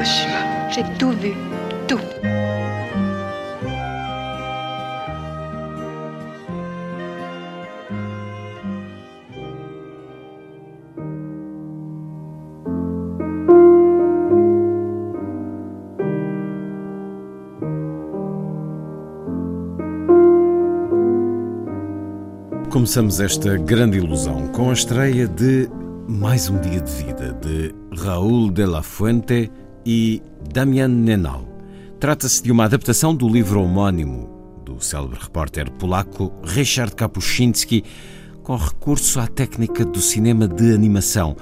Hiroshima. 0.00 0.70
J'ai 0.70 0.84
tout 0.98 1.12
vu, 1.12 1.34
tout. 1.86 2.00
Começamos 22.70 23.20
esta 23.20 23.58
grande 23.58 23.98
ilusão 23.98 24.48
com 24.48 24.70
a 24.70 24.72
estreia 24.72 25.28
de 25.28 25.68
Mais 26.08 26.48
um 26.48 26.58
Dia 26.60 26.80
de 26.80 26.90
Vida, 26.90 27.32
de 27.42 27.74
Raul 28.02 28.50
de 28.50 28.64
la 28.64 28.82
Fuente 28.82 29.50
e 29.92 30.22
Damian 30.52 30.86
Nenal. 30.86 31.44
Trata-se 31.98 32.40
de 32.44 32.52
uma 32.52 32.64
adaptação 32.64 33.12
do 33.12 33.28
livro 33.28 33.60
homónimo 33.60 34.62
do 34.64 34.80
célebre 34.80 35.18
repórter 35.20 35.68
polaco 35.68 36.32
Richard 36.44 36.94
Kapuscinski, 36.94 37.82
com 38.44 38.54
recurso 38.54 39.18
à 39.18 39.26
técnica 39.26 39.84
do 39.84 40.00
cinema 40.00 40.46
de 40.46 40.72
animação. 40.72 41.36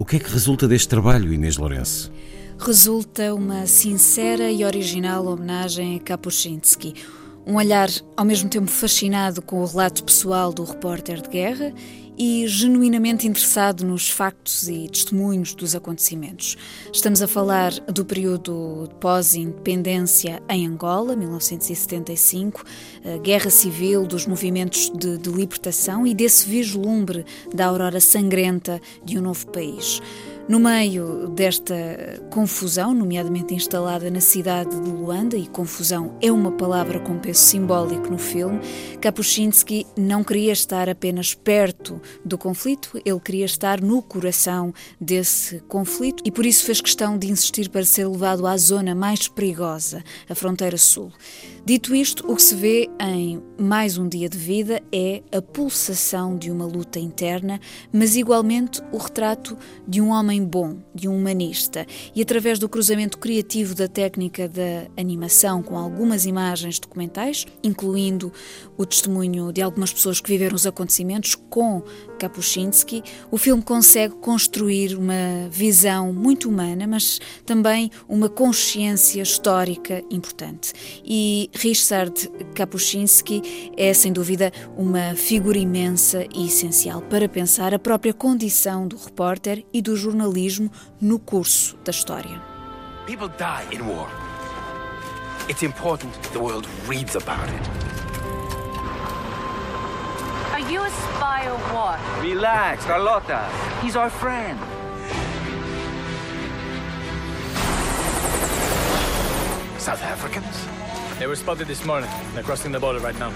O 0.00 0.04
que 0.04 0.16
é 0.16 0.18
que 0.18 0.28
resulta 0.28 0.66
deste 0.66 0.88
trabalho, 0.88 1.32
Inês 1.32 1.58
Lourenço? 1.58 2.10
Resulta 2.58 3.32
uma 3.32 3.66
sincera 3.66 4.50
e 4.50 4.64
original 4.64 5.24
homenagem 5.24 5.94
a 5.94 6.00
Kapuscinski. 6.00 6.92
Um 7.46 7.54
olhar 7.54 7.88
ao 8.16 8.24
mesmo 8.24 8.48
tempo 8.48 8.66
fascinado 8.66 9.40
com 9.40 9.60
o 9.60 9.64
relato 9.64 10.02
pessoal 10.02 10.52
do 10.52 10.64
repórter 10.64 11.22
de 11.22 11.28
guerra 11.28 11.72
e 12.18 12.44
genuinamente 12.48 13.28
interessado 13.28 13.84
nos 13.84 14.10
factos 14.10 14.68
e 14.68 14.88
testemunhos 14.88 15.54
dos 15.54 15.74
acontecimentos. 15.76 16.56
Estamos 16.92 17.22
a 17.22 17.28
falar 17.28 17.70
do 17.72 18.04
período 18.04 18.88
pós-independência 18.98 20.42
em 20.48 20.66
Angola, 20.66 21.14
1975, 21.14 22.64
a 23.04 23.18
guerra 23.18 23.50
civil, 23.50 24.08
dos 24.08 24.26
movimentos 24.26 24.90
de, 24.90 25.16
de 25.16 25.30
libertação 25.30 26.04
e 26.04 26.14
desse 26.14 26.48
vislumbre 26.48 27.24
da 27.54 27.66
aurora 27.66 28.00
sangrenta 28.00 28.80
de 29.04 29.18
um 29.18 29.22
novo 29.22 29.46
país. 29.48 30.02
No 30.48 30.60
meio 30.60 31.26
desta 31.30 31.74
confusão, 32.30 32.94
nomeadamente 32.94 33.52
instalada 33.52 34.08
na 34.08 34.20
cidade 34.20 34.80
de 34.80 34.90
Luanda, 34.90 35.36
e 35.36 35.44
confusão 35.48 36.16
é 36.22 36.30
uma 36.30 36.52
palavra 36.52 37.00
com 37.00 37.18
peso 37.18 37.40
simbólico 37.40 38.08
no 38.08 38.16
filme, 38.16 38.60
Kapuscinski 39.00 39.84
não 39.96 40.22
queria 40.22 40.52
estar 40.52 40.88
apenas 40.88 41.34
perto 41.34 42.00
do 42.24 42.38
conflito, 42.38 42.96
ele 43.04 43.18
queria 43.18 43.44
estar 43.44 43.80
no 43.80 44.00
coração 44.00 44.72
desse 45.00 45.58
conflito 45.62 46.22
e 46.24 46.30
por 46.30 46.46
isso 46.46 46.64
fez 46.64 46.80
questão 46.80 47.18
de 47.18 47.28
insistir 47.28 47.68
para 47.68 47.84
ser 47.84 48.06
levado 48.06 48.46
à 48.46 48.56
zona 48.56 48.94
mais 48.94 49.26
perigosa, 49.26 50.04
a 50.28 50.34
fronteira 50.36 50.78
sul. 50.78 51.10
Dito 51.64 51.92
isto, 51.92 52.24
o 52.30 52.36
que 52.36 52.42
se 52.42 52.54
vê 52.54 52.88
em 53.00 53.42
mais 53.58 53.98
um 53.98 54.08
dia 54.08 54.28
de 54.28 54.38
vida 54.38 54.80
é 54.92 55.24
a 55.36 55.42
pulsação 55.42 56.38
de 56.38 56.52
uma 56.52 56.64
luta 56.64 57.00
interna, 57.00 57.58
mas 57.92 58.14
igualmente 58.14 58.80
o 58.92 58.98
retrato 58.98 59.58
de 59.88 60.00
um 60.00 60.10
homem 60.10 60.35
bom, 60.44 60.78
de 60.94 61.08
um 61.08 61.16
humanista. 61.16 61.86
E 62.14 62.22
através 62.22 62.58
do 62.58 62.68
cruzamento 62.68 63.18
criativo 63.18 63.74
da 63.74 63.88
técnica 63.88 64.48
da 64.48 64.88
animação 64.96 65.62
com 65.62 65.76
algumas 65.76 66.26
imagens 66.26 66.78
documentais, 66.78 67.46
incluindo 67.62 68.32
o 68.76 68.84
testemunho 68.84 69.52
de 69.52 69.62
algumas 69.62 69.92
pessoas 69.92 70.20
que 70.20 70.28
viveram 70.28 70.56
os 70.56 70.66
acontecimentos 70.66 71.34
com 71.34 71.82
Kapuscinski, 72.16 73.02
o 73.30 73.38
filme 73.38 73.62
consegue 73.62 74.14
construir 74.16 74.96
uma 74.96 75.48
visão 75.50 76.12
muito 76.12 76.48
humana, 76.48 76.86
mas 76.86 77.20
também 77.44 77.90
uma 78.08 78.28
consciência 78.28 79.22
histórica 79.22 80.02
importante. 80.10 80.72
E 81.04 81.50
Richard 81.54 82.28
Kapuscinski 82.54 83.72
é, 83.76 83.92
sem 83.92 84.12
dúvida, 84.12 84.52
uma 84.76 85.14
figura 85.14 85.58
imensa 85.58 86.26
e 86.34 86.46
essencial 86.46 87.02
para 87.02 87.28
pensar 87.28 87.74
a 87.74 87.78
própria 87.78 88.14
condição 88.14 88.86
do 88.86 88.96
repórter 88.96 89.64
e 89.72 89.82
do 89.82 89.96
jornalismo 89.96 90.70
no 91.00 91.18
curso 91.18 91.76
da 91.84 91.90
história. 91.90 92.40
People 93.06 93.28
die 93.38 93.76
in 93.76 93.82
war. 93.82 94.08
It's 95.48 95.62
important 95.62 96.12
the 96.32 96.40
world 96.40 96.66
reads 96.88 97.14
about 97.14 97.48
it. 97.48 98.05
Are 100.66 100.72
you 100.72 100.82
a 100.82 100.90
spy 100.90 101.46
or 101.48 101.58
what? 101.72 102.00
Relax, 102.20 102.84
Carlota. 102.86 103.48
He's 103.82 103.94
our 103.94 104.10
friend. 104.10 104.58
South 109.78 110.02
Africans? 110.02 110.66
They 111.20 111.28
were 111.28 111.36
spotted 111.36 111.68
this 111.68 111.84
morning. 111.84 112.10
They're 112.34 112.42
crossing 112.42 112.72
the 112.72 112.80
border 112.80 112.98
right 112.98 113.16
now. 113.16 113.30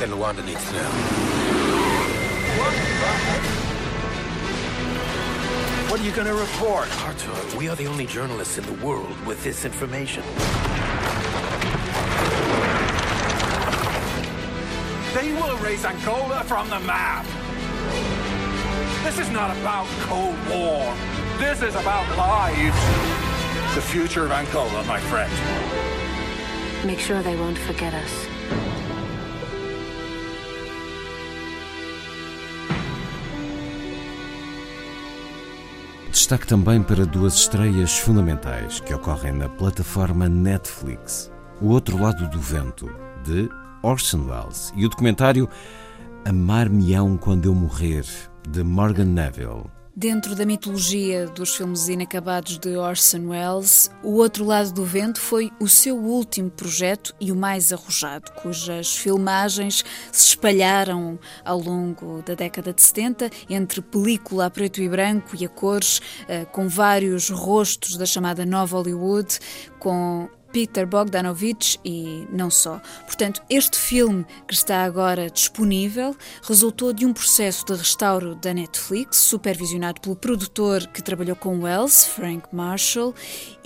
Then 0.00 0.08
Luanda 0.08 0.42
needs 0.46 0.66
to 0.68 0.72
know. 0.72 0.88
What 5.90 6.00
are 6.00 6.04
you 6.04 6.12
gonna 6.12 6.32
report? 6.32 6.88
Arthur, 7.04 7.58
we 7.58 7.68
are 7.68 7.76
the 7.76 7.86
only 7.86 8.06
journalists 8.06 8.56
in 8.56 8.64
the 8.64 8.82
world 8.82 9.14
with 9.26 9.44
this 9.44 9.66
information. 9.66 10.22
They 15.16 15.32
will 15.32 15.56
erase 15.56 15.82
Angola 15.86 16.44
from 16.44 16.68
the 16.68 16.78
map. 16.80 17.24
This 19.02 19.18
is 19.18 19.30
not 19.30 19.50
about 19.56 19.86
Cold 20.02 20.36
War. 20.50 20.94
This 21.38 21.62
is 21.62 21.74
about 21.74 22.04
lives. 22.18 22.76
The 23.74 23.80
future 23.80 24.26
of 24.26 24.30
Angola, 24.30 24.84
my 24.84 25.00
friend. 25.08 25.32
Make 26.84 27.00
sure 27.00 27.22
they 27.22 27.34
won't 27.34 27.56
forget 27.56 27.94
us. 27.94 28.28
Destaque 36.10 36.46
também 36.46 36.82
para 36.82 37.06
duas 37.06 37.36
estreias 37.36 37.96
fundamentais 37.96 38.80
que 38.80 38.92
ocorrem 38.92 39.32
na 39.32 39.48
plataforma 39.48 40.28
Netflix: 40.28 41.32
O 41.62 41.68
Outro 41.68 41.96
Lado 41.96 42.28
do 42.28 42.38
Vento, 42.38 42.94
de 43.24 43.48
Orson 43.86 44.26
Welles, 44.28 44.72
e 44.74 44.84
o 44.84 44.88
documentário 44.88 45.48
Amar-me-ão 46.24 47.16
Quando 47.16 47.46
Eu 47.46 47.54
Morrer, 47.54 48.04
de 48.48 48.64
Morgan 48.64 49.04
Neville. 49.04 49.70
Dentro 49.94 50.34
da 50.34 50.44
mitologia 50.44 51.28
dos 51.28 51.54
filmes 51.54 51.86
inacabados 51.86 52.58
de 52.58 52.76
Orson 52.76 53.28
Welles, 53.28 53.88
O 54.02 54.14
Outro 54.14 54.44
Lado 54.44 54.72
do 54.72 54.84
Vento 54.84 55.20
foi 55.20 55.52
o 55.60 55.68
seu 55.68 55.96
último 55.96 56.50
projeto 56.50 57.14
e 57.20 57.30
o 57.30 57.36
mais 57.36 57.72
arrojado, 57.72 58.32
cujas 58.32 58.96
filmagens 58.96 59.84
se 60.10 60.30
espalharam 60.30 61.16
ao 61.44 61.60
longo 61.60 62.22
da 62.22 62.34
década 62.34 62.72
de 62.72 62.82
70 62.82 63.30
entre 63.48 63.80
película 63.80 64.46
a 64.46 64.50
preto 64.50 64.82
e 64.82 64.88
branco 64.88 65.36
e 65.38 65.44
a 65.44 65.48
cores, 65.48 66.02
eh, 66.26 66.44
com 66.44 66.68
vários 66.68 67.30
rostos 67.30 67.96
da 67.96 68.04
chamada 68.04 68.44
Nova 68.44 68.78
Hollywood, 68.78 69.38
com 69.78 70.28
Peter 70.56 70.86
Bogdanovich 70.86 71.78
e 71.84 72.26
não 72.32 72.50
só. 72.50 72.80
Portanto, 73.04 73.42
este 73.50 73.76
filme 73.76 74.24
que 74.48 74.54
está 74.54 74.84
agora 74.84 75.28
disponível 75.28 76.16
resultou 76.40 76.94
de 76.94 77.04
um 77.04 77.12
processo 77.12 77.66
de 77.66 77.74
restauro 77.74 78.34
da 78.36 78.54
Netflix, 78.54 79.18
supervisionado 79.18 80.00
pelo 80.00 80.16
produtor 80.16 80.86
que 80.86 81.02
trabalhou 81.02 81.36
com 81.36 81.60
Wells, 81.64 82.06
Frank 82.06 82.48
Marshall, 82.52 83.14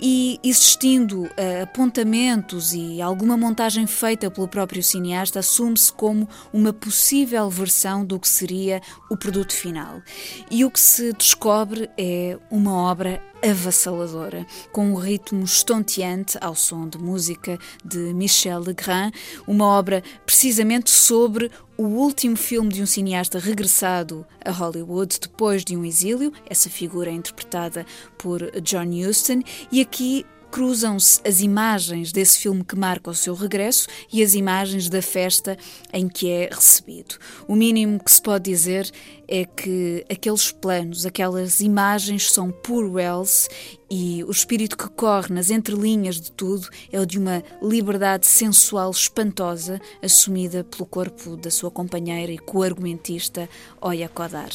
e 0.01 0.37
existindo 0.43 1.21
uh, 1.21 1.63
apontamentos 1.63 2.73
e 2.73 3.01
alguma 3.01 3.37
montagem 3.37 3.87
feita 3.87 4.29
pelo 4.29 4.49
próprio 4.49 4.83
cineasta, 4.83 5.39
assume-se 5.39 5.93
como 5.93 6.27
uma 6.51 6.73
possível 6.73 7.49
versão 7.49 8.03
do 8.03 8.19
que 8.19 8.27
seria 8.27 8.81
o 9.09 9.15
produto 9.15 9.53
final. 9.53 10.01
E 10.49 10.65
o 10.65 10.69
que 10.69 10.79
se 10.81 11.13
descobre 11.13 11.89
é 11.97 12.37
uma 12.49 12.73
obra 12.73 13.30
avassaladora, 13.43 14.45
com 14.71 14.85
um 14.91 14.95
ritmo 14.95 15.43
estonteante 15.43 16.37
ao 16.41 16.55
som 16.55 16.87
de 16.87 16.97
música 16.97 17.57
de 17.83 18.13
Michel 18.13 18.59
Legrand, 18.59 19.11
uma 19.47 19.65
obra 19.65 20.03
precisamente 20.25 20.89
sobre 20.89 21.51
o 21.77 21.83
último 21.83 22.35
filme 22.35 22.71
de 22.71 22.81
um 22.81 22.85
cineasta 22.85 23.39
regressado 23.39 24.25
a 24.45 24.51
Hollywood 24.51 25.19
depois 25.19 25.65
de 25.65 25.75
um 25.75 25.83
exílio, 25.83 26.31
essa 26.45 26.69
figura 26.69 27.09
é 27.09 27.13
interpretada 27.13 27.85
por 28.17 28.41
John 28.61 28.89
Huston, 28.89 29.41
e 29.71 29.81
aqui 29.81 30.25
cruzam-se 30.51 31.21
as 31.25 31.39
imagens 31.39 32.11
desse 32.11 32.37
filme 32.37 32.63
que 32.63 32.75
marca 32.75 33.09
o 33.09 33.15
seu 33.15 33.33
regresso 33.33 33.87
e 34.11 34.21
as 34.21 34.35
imagens 34.35 34.89
da 34.89 35.01
festa 35.01 35.57
em 35.93 36.09
que 36.09 36.29
é 36.29 36.49
recebido. 36.51 37.15
O 37.47 37.55
mínimo 37.55 37.97
que 38.03 38.11
se 38.11 38.21
pode 38.21 38.51
dizer 38.51 38.91
é 39.27 39.45
que 39.45 40.05
aqueles 40.11 40.51
planos, 40.51 41.05
aquelas 41.05 41.61
imagens 41.61 42.29
são 42.31 42.51
puro 42.51 42.93
Wells 42.93 43.47
e 43.89 44.23
o 44.25 44.31
espírito 44.31 44.77
que 44.77 44.89
corre 44.89 45.33
nas 45.33 45.49
entrelinhas 45.49 46.19
de 46.19 46.31
tudo 46.33 46.67
é 46.91 46.99
o 46.99 47.05
de 47.05 47.17
uma 47.17 47.41
liberdade 47.61 48.27
sensual 48.27 48.91
espantosa 48.91 49.79
assumida 50.01 50.65
pelo 50.65 50.85
corpo 50.85 51.37
da 51.37 51.49
sua 51.49 51.71
companheira 51.71 52.31
e 52.31 52.37
co-argumentista 52.37 53.47
Oya 53.79 54.09
Kodar. 54.09 54.51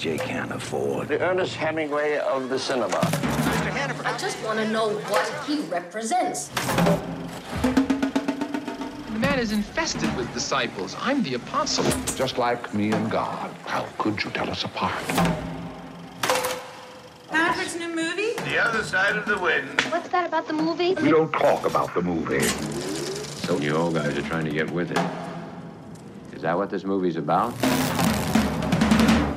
Jay 0.00 0.16
can't 0.16 0.50
afford. 0.50 1.08
The 1.08 1.20
Ernest 1.20 1.56
Hemingway 1.56 2.16
of 2.16 2.48
the 2.48 2.58
cinema. 2.58 2.96
Mr. 2.96 3.70
Hannaford. 3.70 4.06
I 4.06 4.16
just 4.16 4.42
want 4.42 4.58
to 4.58 4.66
know 4.66 4.94
what 4.94 5.28
he 5.44 5.60
represents. 5.64 6.48
The 9.12 9.18
man 9.18 9.38
is 9.38 9.52
infested 9.52 10.16
with 10.16 10.32
disciples. 10.32 10.96
I'm 10.98 11.22
the 11.22 11.34
apostle. 11.34 11.84
Just 12.16 12.38
like 12.38 12.72
me 12.72 12.92
and 12.92 13.10
God. 13.10 13.54
How 13.66 13.86
could 13.98 14.24
you 14.24 14.30
tell 14.30 14.48
us 14.48 14.64
apart? 14.64 14.94
Hannaford's 17.28 17.76
new 17.76 17.94
movie? 17.94 18.32
The 18.44 18.56
Other 18.56 18.82
Side 18.82 19.16
of 19.16 19.26
the 19.26 19.36
Wind. 19.38 19.82
What's 19.90 20.08
that 20.08 20.26
about 20.26 20.46
the 20.46 20.54
movie? 20.54 20.94
We 20.94 21.10
don't 21.10 21.30
talk 21.30 21.66
about 21.66 21.92
the 21.92 22.00
movie. 22.00 22.40
So 23.44 23.58
you 23.58 23.76
old 23.76 23.96
guys 23.96 24.16
are 24.16 24.22
trying 24.22 24.46
to 24.46 24.50
get 24.50 24.70
with 24.70 24.92
it. 24.92 26.34
Is 26.34 26.40
that 26.40 26.56
what 26.56 26.70
this 26.70 26.84
movie's 26.84 27.16
about? 27.16 27.52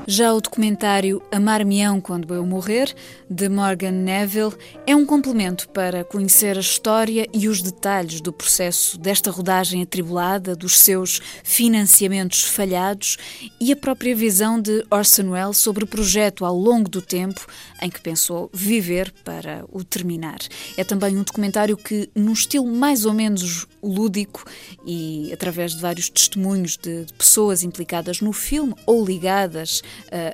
Já 0.06 0.34
o 0.34 0.42
documentário 0.42 1.22
Amar-me-ão 1.32 2.02
quando 2.02 2.34
eu 2.34 2.46
morrer, 2.46 2.94
de 3.30 3.48
Morgan 3.48 3.92
Neville, 3.92 4.54
é 4.86 4.94
um 4.94 5.06
complemento 5.06 5.70
para 5.70 6.04
conhecer 6.04 6.58
a 6.58 6.62
história 6.62 7.26
e 7.34 7.48
os 7.48 7.62
detalhes 7.62 8.20
do 8.20 8.34
processo 8.34 8.98
desta 8.98 9.32
rodagem 9.32 9.82
atribulada, 9.82 10.58
dos 10.58 10.78
seus 10.78 11.22
financiamentos 11.42 12.44
falhados 12.44 13.18
e 13.62 13.72
a 13.72 13.78
própria 13.78 14.14
visão 14.14 14.60
de 14.60 14.86
Orson 14.92 15.30
Welles 15.30 15.58
sobre 15.58 15.86
o 15.86 15.88
projeto 15.88 16.44
ao 16.44 16.56
longo 16.56 16.90
do 16.90 17.02
tempo 17.02 17.48
em 17.82 17.90
que 17.90 18.02
pensou 18.02 18.50
viver 18.54 19.10
para 19.24 19.64
o 19.72 19.86
terminar. 19.86 20.40
É 20.76 20.84
também 20.84 21.18
um 21.18 21.24
documentário 21.24 21.78
que, 21.78 22.10
num 22.14 22.34
estilo 22.34 22.68
mais 22.68 23.06
ou 23.06 23.14
menos 23.14 23.66
lúdico 23.82 24.44
e 24.86 25.32
através 25.32 25.74
de 25.74 25.82
vários 25.82 26.10
testemunhos 26.10 26.76
de, 26.76 27.06
pessoas 27.18 27.64
implicadas 27.64 28.20
no 28.20 28.34
filme 28.34 28.76
ou 28.86 29.06
ligadas 29.06 29.82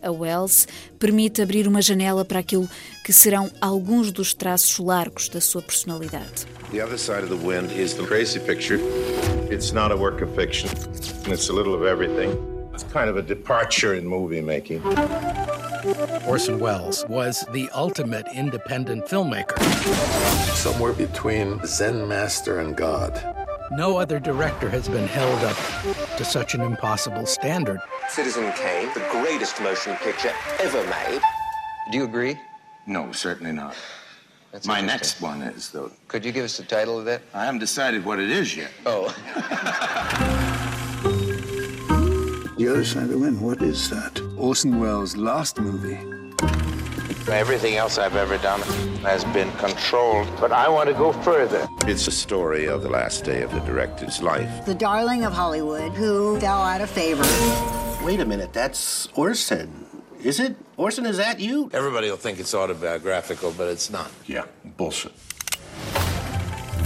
a 0.01 0.11
Wells, 0.11 0.67
permite 0.97 1.41
abrir 1.41 1.67
uma 1.67 1.81
janela 1.81 2.25
para 2.25 2.39
aquilo 2.39 2.69
que 3.03 3.13
serão 3.13 3.49
alguns 3.59 4.11
dos 4.11 4.33
traços 4.33 4.77
largos 4.79 5.29
da 5.29 5.41
sua 5.41 5.61
personalidade. 5.61 6.45
The 6.71 6.83
Other 6.83 6.99
Side 6.99 7.23
of 7.23 7.29
the 7.29 7.47
Wind 7.47 7.71
is 7.71 7.93
the 7.93 8.03
crazy 8.03 8.39
picture. 8.39 8.79
It's 9.49 9.71
not 9.71 9.91
a 9.91 9.95
work 9.95 10.21
of 10.23 10.35
fiction. 10.35 10.69
It's 11.27 11.49
a 11.49 11.53
little 11.53 11.73
of 11.73 11.83
everything. 11.83 12.37
It's 12.73 12.83
kind 12.93 13.09
of 13.09 13.17
a 13.17 13.21
departure 13.21 13.95
in 13.95 14.05
movie 14.05 14.41
making. 14.41 14.81
Orson 16.27 16.59
Welles 16.59 17.05
was 17.09 17.43
the 17.51 17.69
ultimate 17.73 18.27
independent 18.35 19.05
filmmaker. 19.07 19.59
Somewhere 20.55 20.93
between 20.93 21.59
Zen 21.65 22.07
master 22.07 22.59
and 22.59 22.75
God. 22.77 23.38
No 23.71 23.97
other 23.97 24.19
director 24.19 24.67
has 24.69 24.89
been 24.89 25.07
held 25.07 25.43
up 25.43 25.57
to 26.17 26.25
such 26.25 26.55
an 26.55 26.61
impossible 26.61 27.27
standard. 27.27 27.79
Citizen 28.07 28.51
Kane, 28.53 28.87
the 28.95 29.07
greatest 29.11 29.61
motion 29.61 29.95
picture 29.97 30.33
ever 30.59 30.83
made. 30.85 31.21
Do 31.91 31.99
you 31.99 32.05
agree? 32.05 32.39
No, 32.87 33.11
certainly 33.11 33.51
not. 33.51 33.75
That's 34.51 34.65
My 34.65 34.81
next 34.81 35.21
one 35.21 35.43
is, 35.43 35.69
though. 35.69 35.91
Could 36.07 36.25
you 36.25 36.31
give 36.31 36.45
us 36.45 36.57
the 36.57 36.63
title 36.63 36.97
of 36.97 37.05
that? 37.05 37.21
I 37.35 37.45
haven't 37.45 37.59
decided 37.59 38.03
what 38.03 38.19
it 38.19 38.31
is 38.31 38.57
yet. 38.57 38.71
Oh. 38.87 39.09
the 42.57 42.67
Other 42.67 42.83
Side 42.83 43.03
of 43.03 43.09
the 43.09 43.19
Wind, 43.19 43.39
what 43.39 43.61
is 43.61 43.87
that? 43.91 44.19
Orson 44.35 44.79
Welles' 44.79 45.15
last 45.15 45.59
movie. 45.59 46.18
Everything 47.31 47.75
else 47.75 47.99
I've 47.99 48.15
ever 48.15 48.37
done 48.39 48.59
has 49.03 49.23
been 49.25 49.51
controlled, 49.53 50.27
but 50.39 50.51
I 50.51 50.67
want 50.67 50.89
to 50.89 50.95
go 50.95 51.13
further. 51.13 51.67
It's 51.85 52.07
a 52.07 52.11
story 52.11 52.65
of 52.65 52.81
the 52.81 52.89
last 52.89 53.23
day 53.23 53.43
of 53.43 53.51
the 53.51 53.59
director's 53.59 54.19
life. 54.21 54.65
The 54.65 54.73
darling 54.73 55.25
of 55.25 55.31
Hollywood 55.33 55.91
who 55.91 56.39
fell 56.39 56.61
out 56.61 56.81
of 56.81 56.89
favor. 56.89 57.23
Wait 58.03 58.19
a 58.19 58.25
minute, 58.25 58.51
that's 58.51 59.07
Orson. 59.15 59.85
Is 60.23 60.39
it? 60.39 60.55
Orson, 60.75 61.05
is 61.05 61.17
that 61.17 61.39
you? 61.39 61.69
Everybody 61.71 62.09
will 62.09 62.17
think 62.17 62.39
it's 62.39 62.55
autobiographical, 62.55 63.53
but 63.55 63.67
it's 63.67 63.91
not. 63.91 64.09
Yeah, 64.25 64.45
bullshit. 64.77 65.13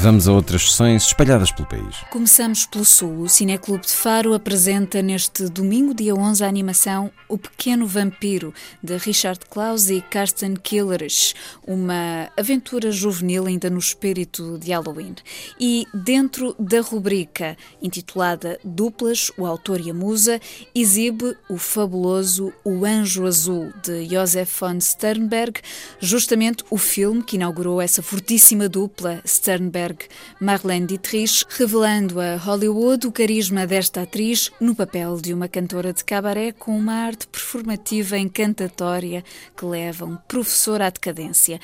Vamos 0.04 0.28
a 0.28 0.34
outras 0.34 0.70
sessões 0.70 1.06
espalhadas 1.06 1.50
pelo 1.50 1.66
país. 1.66 1.96
Começamos 2.10 2.66
pelo 2.66 2.84
Sul. 2.84 3.22
O 3.22 3.30
Cineclube 3.30 3.86
de 3.86 3.94
Faro 3.94 4.34
apresenta 4.34 5.02
neste 5.02 5.48
domingo, 5.48 5.94
dia 5.94 6.14
11, 6.14 6.44
a 6.44 6.48
animação 6.50 7.10
O 7.30 7.38
Pequeno 7.38 7.88
Vampiro, 7.88 8.54
de 8.84 8.98
Richard 8.98 9.40
Klaus 9.50 9.90
e 9.90 10.02
Karsten 10.02 10.56
Killerich, 10.56 11.34
uma 11.66 12.30
aventura 12.36 12.92
juvenil 12.92 13.46
ainda 13.46 13.70
no 13.70 13.80
espírito 13.80 14.58
de 14.60 14.74
Halloween. 14.74 15.16
E 15.58 15.88
dentro 15.94 16.54
da 16.60 16.82
rubrica 16.82 17.56
intitulada 17.82 18.60
Duplas, 18.62 19.32
o 19.38 19.46
autor 19.46 19.80
e 19.80 19.90
a 19.90 19.94
musa, 19.94 20.38
exibe 20.76 21.34
o 21.48 21.58
fabuloso 21.58 22.52
O 22.66 22.84
Anjo 22.84 23.26
Azul, 23.26 23.72
de 23.82 24.06
Josef 24.10 24.60
von 24.60 24.82
Sternberg, 24.82 25.62
justamente 26.02 26.66
o 26.70 26.78
filme 26.78 27.24
que 27.24 27.38
inaugurou 27.38 27.82
essa 27.82 28.04
fortíssima 28.04 28.68
dupla 28.68 29.22
Sternberg 29.26 29.93
Marlene 30.40 30.88
Dietrich, 30.88 31.46
revelando 31.50 32.20
a 32.20 32.36
Hollywood 32.36 33.08
o 33.08 33.12
carisma 33.12 33.68
desta 33.68 34.04
atriz 34.04 34.52
no 34.60 34.76
papel 34.76 35.20
de 35.20 35.34
uma 35.34 35.48
cantora 35.48 35.94
de 35.94 36.04
cabaré 36.04 36.52
com 36.52 36.78
uma 36.78 36.94
arte 36.94 37.28
performativa 37.28 38.18
encantatória 38.18 39.24
que 39.56 39.66
leva 39.66 40.06
um 40.06 40.16
professor 40.28 40.82
à 40.82 40.90
decadência. 40.90 41.60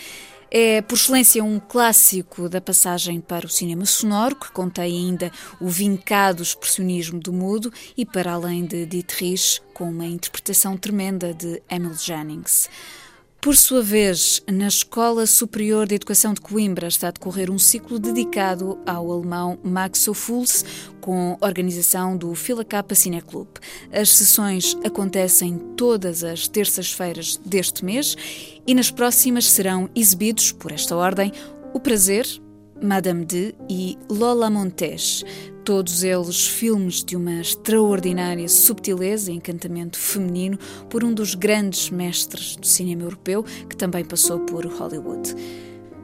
É, 0.51 0.81
por 0.81 0.95
excelência, 0.95 1.43
um 1.43 1.59
clássico 1.59 2.49
da 2.49 2.59
passagem 2.59 3.21
para 3.21 3.45
o 3.45 3.49
cinema 3.49 3.85
sonoro, 3.85 4.35
que 4.35 4.51
contém 4.51 5.07
ainda 5.07 5.31
o 5.61 5.69
vincado 5.69 6.42
expressionismo 6.42 7.19
do 7.19 7.31
mudo 7.31 7.71
e, 7.95 8.04
para 8.04 8.33
além 8.33 8.65
de 8.65 8.85
Dietrich, 8.87 9.61
com 9.75 9.89
uma 9.89 10.07
interpretação 10.07 10.75
tremenda 10.75 11.35
de 11.35 11.61
Emil 11.69 11.94
Jennings. 11.94 12.68
Por 13.41 13.55
sua 13.55 13.81
vez, 13.81 14.43
na 14.51 14.67
Escola 14.67 15.25
Superior 15.25 15.87
de 15.87 15.95
Educação 15.95 16.33
de 16.33 16.41
Coimbra 16.41 16.89
está 16.89 17.07
a 17.07 17.11
decorrer 17.11 17.49
um 17.49 17.57
ciclo 17.57 17.97
dedicado 17.97 18.77
ao 18.85 19.09
alemão 19.09 19.57
Max 19.63 20.09
Ophuls, 20.09 20.65
com 20.99 21.37
organização 21.39 22.17
do 22.17 22.35
Fila 22.35 22.65
Capa 22.65 22.93
Cineclub. 22.93 23.47
As 23.93 24.09
sessões 24.09 24.75
acontecem 24.83 25.57
todas 25.77 26.21
as 26.21 26.49
terças-feiras 26.49 27.39
deste 27.45 27.85
mês 27.85 28.17
e 28.67 28.75
nas 28.75 28.91
próximas 28.91 29.49
serão 29.49 29.89
exibidos, 29.95 30.51
por 30.51 30.73
esta 30.73 30.93
ordem, 30.97 31.31
O 31.73 31.79
Prazer, 31.79 32.27
Madame 32.83 33.23
de 33.23 33.55
e 33.69 33.97
Lola 34.09 34.49
Montes, 34.49 35.23
todos 35.69 36.02
eles 36.02 36.47
filmes 36.47 37.04
de 37.04 37.16
uma 37.16 37.42
extraordinária 37.42 38.49
subtileza 38.49 39.31
e 39.31 39.35
encantamento 39.35 39.99
feminino 39.99 40.57
por 40.90 41.04
um 41.04 41.14
dos 41.14 41.35
grandes 41.35 41.92
mestres 41.92 42.56
do 42.56 42.66
cinema 42.66 43.04
europeu 43.04 43.44
que 43.44 43.78
também 43.78 44.04
passou 44.04 44.40
por 44.40 44.66
Hollywood. 44.66 45.35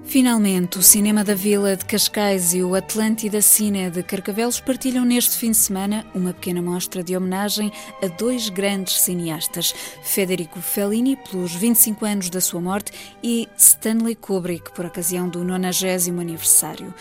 Finalmente, 0.04 0.78
o 0.78 0.84
Cinema 0.84 1.24
da 1.24 1.34
Vila 1.34 1.76
de 1.76 1.84
Cascais 1.84 2.54
e 2.54 2.62
o 2.62 2.76
Atlântida 2.76 3.42
Cine 3.42 3.90
de 3.90 4.04
Carcavelos 4.04 4.60
partilham 4.60 5.04
neste 5.04 5.36
fim 5.36 5.50
de 5.50 5.58
semana 5.58 6.06
uma 6.14 6.32
pequena 6.32 6.62
mostra 6.62 7.04
de 7.04 7.18
homenagem 7.18 7.72
a 8.04 8.08
dois 8.08 8.50
grandes 8.50 9.02
cineastas, 9.02 9.74
Federico 10.04 10.62
Fellini, 10.62 11.18
pelos 11.32 11.56
25 11.56 12.06
anos 12.06 12.30
da 12.30 12.40
sua 12.40 12.62
morte, 12.62 12.92
e 13.24 13.50
Stanley 13.58 14.14
Kubrick, 14.14 14.72
por 14.76 14.86
ocasião 14.86 15.28
do 15.28 15.44
90 15.44 16.12
aniversário. 16.22 16.94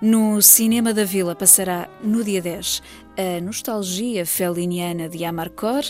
No 0.00 0.40
Cinema 0.40 0.94
da 0.94 1.04
Vila 1.04 1.34
passará 1.34 1.88
no 2.04 2.22
dia 2.22 2.40
10 2.40 2.82
a 3.16 3.40
nostalgia 3.40 4.24
feliniana 4.24 5.08
de 5.08 5.24
Amarcor 5.24 5.82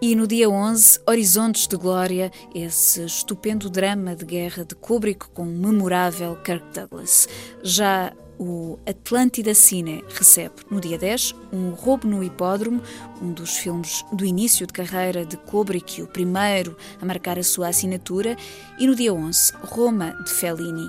e 0.00 0.14
no 0.14 0.28
dia 0.28 0.48
11 0.48 1.00
Horizontes 1.04 1.66
de 1.66 1.76
Glória, 1.76 2.30
esse 2.54 3.04
estupendo 3.04 3.68
drama 3.68 4.14
de 4.14 4.24
guerra 4.24 4.64
de 4.64 4.76
Kubrick 4.76 5.28
com 5.30 5.42
o 5.42 5.46
memorável 5.46 6.36
Kirk 6.36 6.66
Douglas. 6.72 7.28
Já 7.64 8.12
O 8.38 8.78
Atlântida 8.86 9.52
Cine 9.52 10.04
recebe, 10.10 10.54
no 10.70 10.80
dia 10.80 10.96
10, 10.96 11.34
um 11.52 11.70
roubo 11.70 12.06
no 12.06 12.22
hipódromo, 12.22 12.80
um 13.20 13.32
dos 13.32 13.56
filmes 13.56 14.04
do 14.12 14.24
início 14.24 14.64
de 14.64 14.72
carreira 14.72 15.26
de 15.26 15.36
Kubrick, 15.36 16.00
o 16.02 16.06
primeiro 16.06 16.76
a 17.02 17.04
marcar 17.04 17.36
a 17.36 17.42
sua 17.42 17.68
assinatura, 17.68 18.36
e 18.78 18.86
no 18.86 18.94
dia 18.94 19.12
11, 19.12 19.54
Roma 19.62 20.12
de 20.24 20.30
Fellini, 20.30 20.88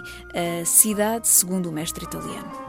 a 0.62 0.64
cidade 0.64 1.28
segundo 1.28 1.70
o 1.70 1.72
mestre 1.72 2.06
italiano. 2.06 2.69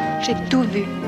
J'ai 0.31 0.49
tout 0.49 0.63
vu. 0.63 1.00